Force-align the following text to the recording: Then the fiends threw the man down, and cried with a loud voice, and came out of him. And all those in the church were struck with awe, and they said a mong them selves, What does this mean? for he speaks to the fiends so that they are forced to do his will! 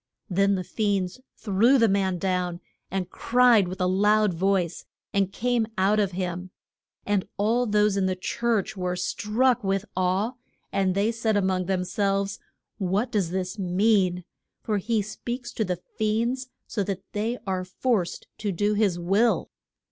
Then 0.31 0.55
the 0.55 0.63
fiends 0.63 1.19
threw 1.37 1.77
the 1.77 1.87
man 1.87 2.17
down, 2.17 2.59
and 2.89 3.11
cried 3.11 3.67
with 3.67 3.79
a 3.79 3.85
loud 3.85 4.33
voice, 4.33 4.83
and 5.13 5.31
came 5.31 5.67
out 5.77 5.99
of 5.99 6.13
him. 6.13 6.49
And 7.05 7.27
all 7.37 7.67
those 7.67 7.95
in 7.97 8.07
the 8.07 8.15
church 8.15 8.75
were 8.75 8.95
struck 8.95 9.63
with 9.63 9.85
awe, 9.95 10.31
and 10.71 10.95
they 10.95 11.11
said 11.11 11.37
a 11.37 11.41
mong 11.43 11.67
them 11.67 11.83
selves, 11.85 12.39
What 12.79 13.11
does 13.11 13.29
this 13.29 13.59
mean? 13.59 14.23
for 14.63 14.79
he 14.79 15.03
speaks 15.03 15.51
to 15.53 15.63
the 15.63 15.83
fiends 15.99 16.49
so 16.65 16.83
that 16.83 17.03
they 17.13 17.37
are 17.45 17.63
forced 17.63 18.25
to 18.39 18.51
do 18.51 18.73
his 18.73 18.97
will! 18.97 19.51